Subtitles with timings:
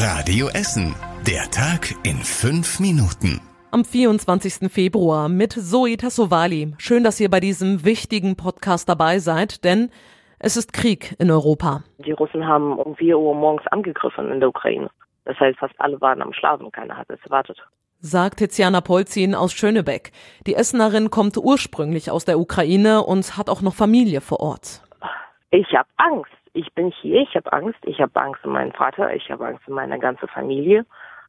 [0.00, 0.94] Radio Essen.
[1.26, 3.40] Der Tag in fünf Minuten.
[3.72, 4.70] Am 24.
[4.70, 6.72] Februar mit Zoe Tassovali.
[6.78, 9.90] Schön, dass ihr bei diesem wichtigen Podcast dabei seid, denn
[10.38, 11.82] es ist Krieg in Europa.
[11.98, 14.88] Die Russen haben um 4 Uhr morgens angegriffen in der Ukraine.
[15.24, 17.58] Das heißt, fast alle waren am Schlafen, keiner hat es erwartet.
[17.98, 20.12] Sagt Tiziana Polzin aus Schönebeck.
[20.46, 24.84] Die Essenerin kommt ursprünglich aus der Ukraine und hat auch noch Familie vor Ort.
[25.50, 26.37] Ich habe Angst.
[26.52, 27.78] Ich bin hier, ich habe Angst.
[27.84, 30.84] Ich habe Angst um meinen Vater, ich habe Angst um meine ganze Familie,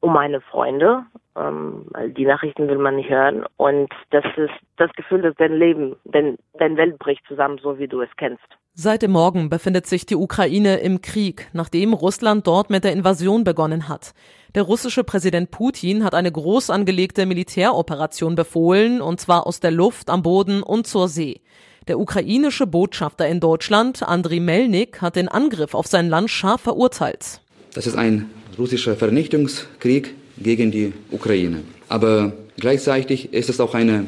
[0.00, 1.04] um meine Freunde.
[1.36, 1.86] Ähm,
[2.16, 3.44] die Nachrichten will man nicht hören.
[3.56, 7.88] Und das ist das Gefühl, dass dein Leben, dein, dein Welt bricht zusammen, so wie
[7.88, 8.44] du es kennst.
[8.76, 13.44] Seit dem Morgen befindet sich die Ukraine im Krieg, nachdem Russland dort mit der Invasion
[13.44, 14.14] begonnen hat.
[14.56, 20.10] Der russische Präsident Putin hat eine groß angelegte Militäroperation befohlen, und zwar aus der Luft,
[20.10, 21.40] am Boden und zur See.
[21.86, 27.40] Der ukrainische Botschafter in Deutschland, Andriy Melnik, hat den Angriff auf sein Land scharf verurteilt.
[27.74, 31.60] Das ist ein russischer Vernichtungskrieg gegen die Ukraine.
[31.88, 34.06] Aber gleichzeitig ist es auch eine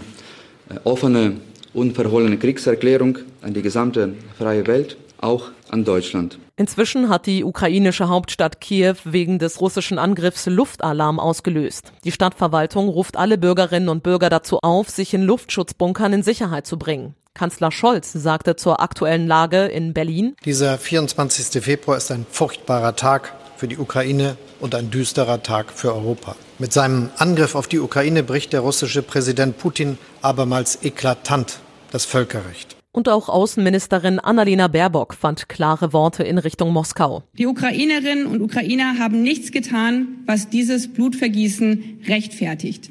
[0.70, 1.36] äh, offene,
[1.74, 6.38] unverhohlene Kriegserklärung an die gesamte freie Welt, auch an Deutschland.
[6.56, 11.92] Inzwischen hat die ukrainische Hauptstadt Kiew wegen des russischen Angriffs Luftalarm ausgelöst.
[12.04, 16.78] Die Stadtverwaltung ruft alle Bürgerinnen und Bürger dazu auf, sich in Luftschutzbunkern in Sicherheit zu
[16.78, 17.14] bringen.
[17.36, 20.34] Kanzler Scholz sagte zur aktuellen Lage in Berlin.
[20.44, 21.62] Dieser 24.
[21.62, 26.34] Februar ist ein furchtbarer Tag für die Ukraine und ein düsterer Tag für Europa.
[26.58, 32.76] Mit seinem Angriff auf die Ukraine bricht der russische Präsident Putin abermals eklatant das Völkerrecht.
[32.92, 37.22] Und auch Außenministerin Annalena Baerbock fand klare Worte in Richtung Moskau.
[37.36, 42.90] Die Ukrainerinnen und Ukrainer haben nichts getan, was dieses Blutvergießen rechtfertigt.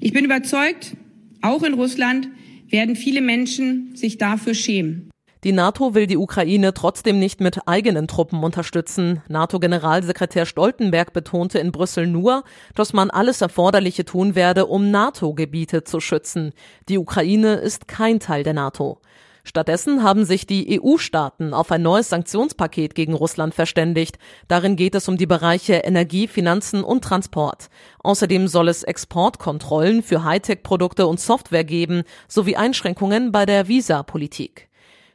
[0.00, 0.96] Ich bin überzeugt,
[1.42, 2.28] auch in Russland
[2.70, 5.10] werden viele Menschen sich dafür schämen.
[5.44, 9.22] Die NATO will die Ukraine trotzdem nicht mit eigenen Truppen unterstützen.
[9.28, 12.42] NATO-Generalsekretär Stoltenberg betonte in Brüssel nur,
[12.74, 16.52] dass man alles Erforderliche tun werde, um NATO-Gebiete zu schützen.
[16.88, 19.00] Die Ukraine ist kein Teil der NATO.
[19.48, 24.18] Stattdessen haben sich die EU-Staaten auf ein neues Sanktionspaket gegen Russland verständigt.
[24.46, 27.70] Darin geht es um die Bereiche Energie, Finanzen und Transport.
[28.00, 34.68] Außerdem soll es Exportkontrollen für Hightech-Produkte und Software geben, sowie Einschränkungen bei der Visa-Politik.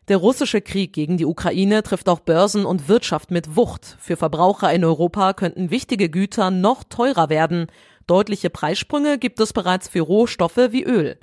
[0.08, 3.98] Der russische Krieg gegen die Ukraine trifft auch Börsen und Wirtschaft mit Wucht.
[4.00, 7.68] Für Verbraucher in Europa könnten wichtige Güter noch teurer werden.
[8.08, 11.20] Deutliche Preissprünge gibt es bereits für Rohstoffe wie Öl.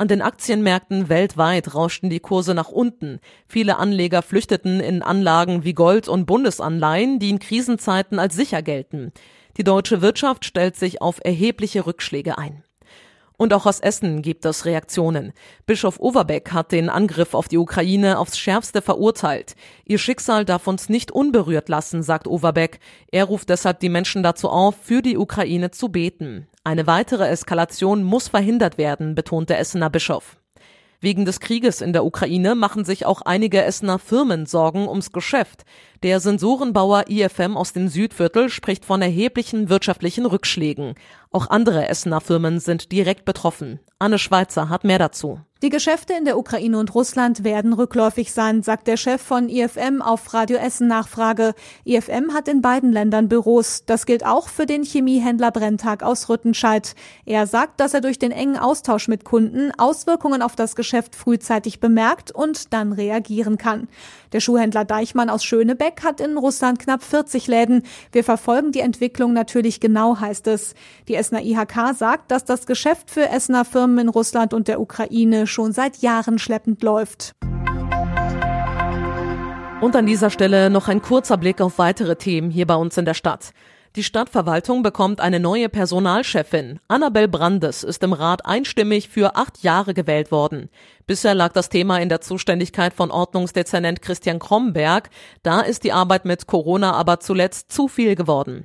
[0.00, 3.20] An den Aktienmärkten weltweit rauschten die Kurse nach unten.
[3.46, 9.12] Viele Anleger flüchteten in Anlagen wie Gold und Bundesanleihen, die in Krisenzeiten als sicher gelten.
[9.58, 12.64] Die deutsche Wirtschaft stellt sich auf erhebliche Rückschläge ein.
[13.36, 15.34] Und auch aus Essen gibt es Reaktionen.
[15.66, 19.54] Bischof Overbeck hat den Angriff auf die Ukraine aufs Schärfste verurteilt.
[19.84, 22.80] Ihr Schicksal darf uns nicht unberührt lassen, sagt Overbeck.
[23.10, 26.46] Er ruft deshalb die Menschen dazu auf, für die Ukraine zu beten.
[26.62, 30.36] Eine weitere Eskalation muss verhindert werden, betont der Essener Bischof.
[31.00, 35.62] Wegen des Krieges in der Ukraine machen sich auch einige Essener Firmen Sorgen ums Geschäft.
[36.02, 40.96] Der Sensorenbauer IFM aus dem Südviertel spricht von erheblichen wirtschaftlichen Rückschlägen.
[41.32, 43.78] Auch andere Essener Firmen sind direkt betroffen.
[44.00, 45.40] Anne Schweizer hat mehr dazu.
[45.62, 50.00] Die Geschäfte in der Ukraine und Russland werden rückläufig sein, sagt der Chef von IFM
[50.00, 51.52] auf Radio Essen Nachfrage.
[51.84, 53.84] IFM hat in beiden Ländern Büros.
[53.84, 56.94] Das gilt auch für den Chemiehändler Brenntag aus Rüttenscheid.
[57.26, 61.78] Er sagt, dass er durch den engen Austausch mit Kunden Auswirkungen auf das Geschäft frühzeitig
[61.78, 63.88] bemerkt und dann reagieren kann.
[64.32, 67.82] Der Schuhhändler Deichmann aus Schönebeck hat in Russland knapp 40 Läden.
[68.12, 70.74] Wir verfolgen die Entwicklung natürlich genau, heißt es.
[71.06, 75.46] Die Essener IHK sagt, dass das Geschäft für Essener Firmen in Russland und der Ukraine
[75.46, 77.32] schon seit Jahren schleppend läuft.
[79.82, 83.04] Und an dieser Stelle noch ein kurzer Blick auf weitere Themen hier bei uns in
[83.04, 83.52] der Stadt.
[83.96, 86.78] Die Stadtverwaltung bekommt eine neue Personalchefin.
[86.88, 90.70] Annabel Brandes ist im Rat einstimmig für acht Jahre gewählt worden.
[91.06, 95.10] Bisher lag das Thema in der Zuständigkeit von Ordnungsdezernent Christian Kromberg.
[95.42, 98.64] Da ist die Arbeit mit Corona aber zuletzt zu viel geworden.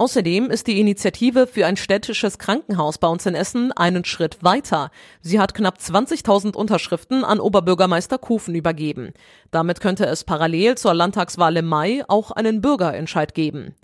[0.00, 4.92] Außerdem ist die Initiative für ein städtisches Krankenhaus bei uns in Essen einen Schritt weiter.
[5.22, 9.12] Sie hat knapp 20.000 Unterschriften an Oberbürgermeister Kufen übergeben.
[9.50, 13.74] Damit könnte es parallel zur Landtagswahl im Mai auch einen Bürgerentscheid geben.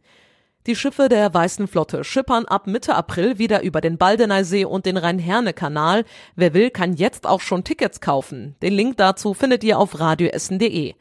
[0.69, 4.97] Die Schiffe der Weißen Flotte schippern ab Mitte April wieder über den Baldeneysee und den
[4.97, 6.05] Rhein-Herne-Kanal.
[6.37, 8.55] Wer will, kann jetzt auch schon Tickets kaufen.
[8.63, 10.95] Den Link dazu findet ihr auf radioessen.de.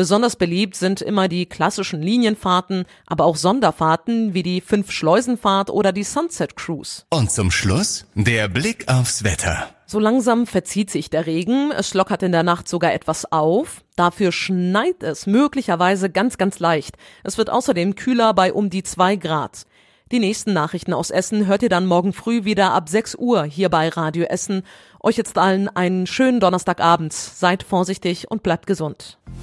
[0.00, 6.04] Besonders beliebt sind immer die klassischen Linienfahrten, aber auch Sonderfahrten wie die Fünf-Schleusenfahrt oder die
[6.04, 7.02] Sunset Cruise.
[7.10, 9.68] Und zum Schluss der Blick aufs Wetter.
[9.84, 14.32] So langsam verzieht sich der Regen, es lockert in der Nacht sogar etwas auf, dafür
[14.32, 16.96] schneit es möglicherweise ganz, ganz leicht.
[17.22, 19.66] Es wird außerdem kühler bei um die zwei Grad.
[20.12, 23.68] Die nächsten Nachrichten aus Essen hört ihr dann morgen früh wieder ab 6 Uhr hier
[23.68, 24.62] bei Radio Essen.
[24.98, 27.12] Euch jetzt allen einen schönen Donnerstagabend.
[27.12, 29.18] Seid vorsichtig und bleibt gesund.